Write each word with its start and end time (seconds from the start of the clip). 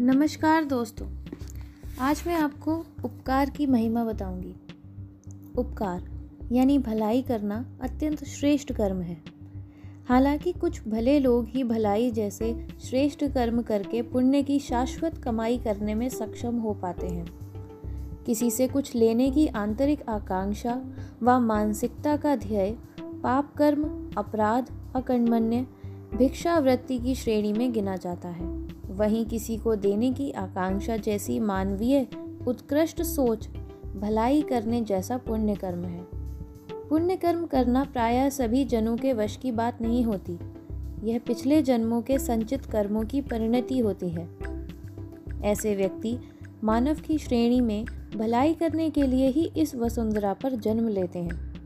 नमस्कार 0.00 0.64
दोस्तों, 0.64 1.06
आज 2.00 2.24
मैं 2.26 2.34
आपको 2.34 2.76
उपकार 3.04 3.50
की 3.50 3.66
महिमा 3.66 4.04
बताऊँगी। 4.04 4.54
उपकार, 5.58 6.08
यानी 6.52 6.78
भलाई 6.78 7.22
करना 7.22 7.78
अत्यंत 7.80 8.24
श्रेष्ठ 8.24 8.72
कर्म 8.72 9.00
है। 9.00 9.22
हालाँकि 10.08 10.52
कुछ 10.52 10.88
भले 10.88 11.20
लोग 11.20 11.46
ही 11.48 11.64
भलाई 11.64 12.10
जैसे 12.10 12.68
श्रेष्ठ 12.84 13.24
कर्म 13.24 13.62
करके 13.62 14.02
पुण्य 14.02 14.42
की 14.42 14.58
शाश्वत 14.58 15.18
कमाई 15.18 15.58
करने 15.58 15.94
में 15.94 16.08
सक्षम 16.08 16.58
हो 16.58 16.74
पाते 16.74 17.06
हैं। 17.06 17.26
किसी 18.26 18.50
से 18.50 18.68
कुछ 18.68 18.94
लेने 18.94 19.30
की 19.30 19.46
आंतरिक 19.46 20.08
आकांक्षा 20.08 20.84
व 21.22 21.40
मानसिकता 21.40 22.16
का 22.16 22.36
ध्येय, 22.36 22.78
पाप 23.00 23.54
कर्म, 23.56 24.10
अपराध 24.18 24.70
अकंडमन्य 24.96 25.66
भिक्षावृत्ति 26.14 26.98
की 26.98 27.14
श्रेणी 27.14 27.52
में 27.52 27.72
गिना 27.72 27.96
जाता 27.96 28.28
है। 28.28 28.65
वहीं 28.96 29.26
किसी 29.26 29.56
को 29.56 29.76
देने 29.76 30.12
की 30.12 30.30
आकांक्षा 30.30 30.96
जैसी 30.96 31.40
मानवीय, 31.40 32.06
उत्कृष्ट 32.46 33.02
सोच 33.02 33.48
भलाई 33.96 34.42
करने 34.42 34.80
जैसा 34.80 35.16
पुण्य 35.16 35.54
कर्म 35.54 35.84
है। 35.84 36.06
पुण्य 36.88 37.16
कर्म 37.16 37.46
करना 37.46 37.84
प्रायः 37.84 38.28
सभी 38.28 38.64
जनों 38.64 38.96
के 38.96 39.12
वश 39.12 39.36
की 39.36 39.52
बात 39.52 39.82
नहीं 39.82 40.04
होती। 40.04 40.38
यह 41.04 41.18
पिछले 41.18 41.62
जन्मों 41.62 42.02
के 42.02 42.18
संचित 42.18 42.64
कर्मों 42.64 43.02
की 43.02 43.20
परिणति 43.20 43.78
होती 43.78 44.08
है। 44.08 44.28
ऐसे 45.42 45.76
व्यक्ति 45.76 46.18
मानव 46.64 46.94
की 46.94 47.18
श्रेणी 47.18 47.60
में 47.60 47.86
भलाई 48.16 48.54
करने 48.54 48.90
के 48.90 49.02
लिए 49.02 49.28
ही 49.28 49.50
इस 49.56 49.74
वसुंधरा 49.74 50.32
पर 50.32 50.52
जन्म 50.52 50.88
लेते 50.88 51.18
हैं। 51.18 51.56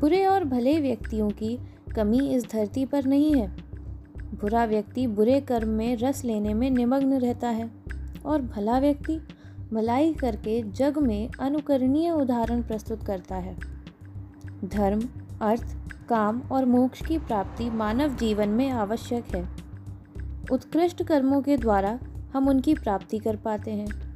बुरे 0.00 0.26
और 0.26 0.44
भले 0.44 0.80
व्यक्तियों 0.80 1.30
की 1.30 1.58
कमी 1.96 2.28
इस 2.28 2.50
धरती 2.50 2.84
पर 2.84 3.04
नहीं 3.04 3.34
है। 3.34 3.61
बुरा 4.40 4.64
व्यक्ति 4.64 5.06
बुरे 5.06 5.40
कर्म 5.40 5.68
में 5.68 5.96
रस 5.96 6.24
लेने 6.24 6.54
में 6.54 6.70
निमग्न 6.70 7.12
रहता 7.12 7.48
है। 7.48 7.70
और 8.26 8.42
भला 8.42 8.78
व्यक्ति 8.78 9.20
भलाई 9.72 10.14
करके 10.14 10.62
जग 10.62 10.98
में 10.98 11.30
अनुकरणीय 11.40 12.10
उदाहरण 12.10 12.62
प्रस्तुत 12.62 13.06
करता 13.06 13.34
है। 13.34 13.56
धर्म, 14.64 15.08
अर्थ, 15.42 15.76
काम 16.08 16.40
और 16.40 16.64
मोक्ष 16.64 17.06
की 17.06 17.18
प्राप्ति 17.18 17.70
मानव 17.70 18.16
जीवन 18.16 18.48
में 18.48 18.70
आवश्यक 18.70 19.24
है। 19.34 19.48
उत्कृष्ट 20.52 21.02
कर्मों 21.02 21.42
के 21.42 21.56
द्वारा 21.56 21.98
हम 22.34 22.48
उनकी 22.48 22.74
प्राप्ति 22.74 23.18
कर 23.18 23.36
पाते 23.36 23.70
हैं। 23.70 24.14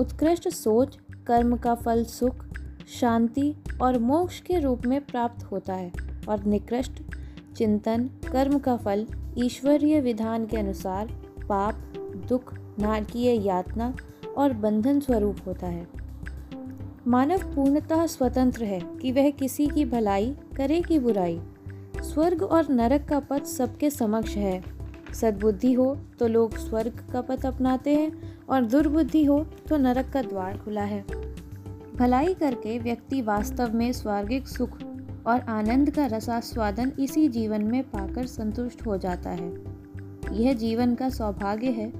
उत्कृष्ट 0.00 0.48
सोच, 0.48 0.98
कर्म 1.26 1.56
का 1.56 1.74
फल 1.74 2.04
सुख, 2.04 2.46
शांति 3.00 3.54
और 3.82 3.98
मोक्ष 3.98 4.40
के 4.40 4.58
रूप 4.58 4.86
में 4.86 5.00
प्राप्त 5.00 5.44
होता 5.44 5.74
है। 5.74 5.92
और 6.28 6.44
निकृष्ट 6.44 7.02
चिंतन, 7.56 8.10
कर्म 8.32 8.58
का 8.58 8.76
फल 8.76 9.06
ईश्वरीय 9.38 10.00
विधान 10.00 10.46
के 10.46 10.56
अनुसार 10.56 11.06
पाप, 11.48 11.74
दुख 12.28 12.54
नारकीय 12.78 13.46
यातना 13.46 13.94
और 14.36 14.52
बंधन 14.52 15.00
स्वरूप 15.00 15.36
होता 15.46 15.66
है। 15.66 15.86
मानव 17.06 17.38
पूर्णतः 17.38 18.06
स्वतंत्र 18.06 18.64
है 18.64 18.80
कि 18.80 19.12
वह 19.12 19.30
किसी 19.30 19.66
की 19.66 19.84
भलाई 19.84 20.36
करे 20.56 20.80
कि 20.82 20.98
बुराई। 20.98 21.40
स्वर्ग 22.02 22.42
और 22.42 22.68
नरक 22.70 23.08
का 23.08 23.20
पथ 23.20 23.44
सबके 23.44 23.90
समक्ष 23.90 24.36
है। 24.36 24.62
सद्बुद्धि 25.14 25.72
हो 25.72 25.96
तो 26.18 26.26
लोग 26.26 26.56
स्वर्ग 26.56 27.06
का 27.12 27.20
पथ 27.20 27.46
अपनाते 27.46 27.94
हैं 27.94 28.38
और 28.50 28.64
दुर्बुद्धि 28.64 29.24
हो 29.24 29.46
तो 29.68 29.76
नरक 29.76 30.10
का 30.12 30.22
द्वार 30.22 30.58
खुला 30.58 30.82
है। 30.82 31.04
भलाई 31.96 32.34
करके 32.34 32.78
व्यक्ति 32.78 33.22
वास्तव 33.22 33.74
में 33.74 33.92
स्वर्गिक 33.92 34.48
सुख 34.48 34.78
और 35.26 35.40
आनंद 35.40 35.90
का 35.90 36.06
रसास्वादन 36.06 36.92
इसी 36.98 37.28
जीवन 37.28 37.64
में 37.64 37.82
पाकर 37.82 38.26
संतुष्ट 38.26 38.86
हो 38.86 38.96
जाता 38.98 39.30
है। 39.30 39.54
यह 40.32 40.52
जीवन 40.52 40.94
का 40.94 41.08
सौभाग्य 41.08 41.66
है, 41.66 41.92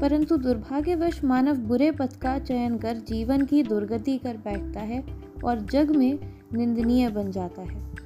परंतु 0.00 0.36
दुर्भाग्यवश 0.36 1.24
मानव 1.24 1.56
बुरे 1.56 1.90
पथ 1.90 2.16
का 2.16 2.38
चयन 2.38 2.78
कर 2.78 2.96
जीवन 2.96 3.44
की 3.44 3.62
दुर्गति 3.62 4.18
कर 4.18 4.36
बैठता 4.36 4.80
है 4.80 5.04
और 5.44 5.60
जग 5.60 5.90
में 5.90 6.18
निंदनीय 6.54 7.08
बन 7.08 7.30
जाता 7.30 7.62
है। 7.62 7.96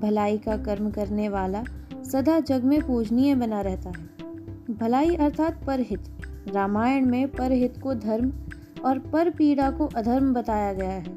भलाई 0.00 0.38
का 0.38 0.56
कर्म 0.56 0.90
करने 0.90 1.28
वाला 1.28 1.64
सदा 2.12 2.40
जग 2.40 2.64
में 2.64 2.86
पूजनीय 2.86 3.34
बना 3.34 3.60
रहता 3.60 3.90
है। 3.90 4.16
भलाई 4.74 5.14
अर्थात 5.14 5.64
परहित, 5.66 6.04
रामायण 6.54 7.06
में 7.06 7.28
परहित 7.28 7.78
को 7.82 7.94
धर्म 7.94 8.32
और 8.84 8.98
पर 8.98 9.30
पीड़ा 9.30 9.70
को 9.70 9.86
अधर्म 9.86 10.34
बताया 10.34 10.72
गया 10.72 10.90
है। 10.90 11.16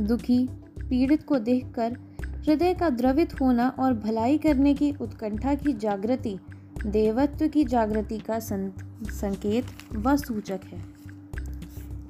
दुखी 0.00 0.48
पीड़ित 0.90 1.22
को 1.22 1.38
देखकर 1.38 1.96
हृदय 2.24 2.74
का 2.74 2.90
द्रवित 2.90 3.40
होना 3.40 3.68
और 3.68 3.94
भलाई 3.94 4.38
करने 4.38 4.74
की 4.74 4.94
उत्कंठा 5.00 5.54
की 5.54 5.72
जागृति, 5.72 6.38
देवत्व 6.86 7.48
की 7.48 7.64
जागृति 7.64 8.18
का 8.18 8.38
संकेत 8.38 9.64
व 9.96 10.16
सूचक 10.16 10.60
है। 10.64 10.84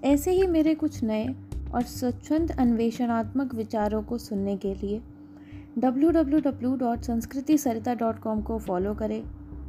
ऐसे 0.05 0.31
ही 0.31 0.47
मेरे 0.47 0.75
कुछ 0.75 1.05
नए 1.05 1.35
और 1.75 1.83
स्वच्छंद 1.83 2.51
अन्वेषणात्मक 2.51 3.55
विचारों 3.55 4.03
को 4.03 4.19
सुनने 4.19 4.57
के 4.57 4.75
लिए 4.75 5.01
www.संस्कृतिसरिता.com 5.79 8.43
को 8.43 8.59
फॉलो 8.59 8.95
करें, 8.95 9.25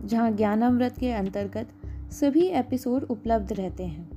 जहाँ 0.06 0.32
ज्ञानामृत 0.32 0.96
के 1.00 1.12
अंतर्गत 1.12 1.70
सभी 2.12 2.42
एपिसोड 2.42 3.04
उपलब्ध 3.04 3.54
रहते 3.54 3.86
हैं। 3.86 4.10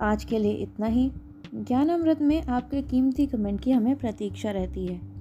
आज 0.00 0.24
के 0.24 0.38
लिए 0.38 0.52
इतना 0.52 0.86
ही। 0.86 1.12
ज्ञान 1.56 1.88
अमृत 1.88 2.22
में 2.22 2.42
आपके 2.42 2.82
कीमती 2.82 3.26
कमेंट 3.26 3.60
की 3.60 3.70
हमें 3.70 3.96
प्रतीक्षा 3.96 4.50
रहती 4.50 4.86
है। 4.86 5.13